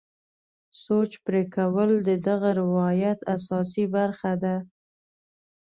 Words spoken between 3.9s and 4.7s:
برخه ده.